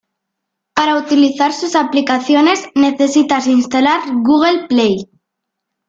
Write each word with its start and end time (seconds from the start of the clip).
Para 0.73 0.97
utilizar 0.97 1.53
sus 1.53 1.75
aplicaciones 1.75 2.65
necesitas 2.73 3.45
instalar 3.45 4.01
Google 4.11 4.65
play. 4.67 5.07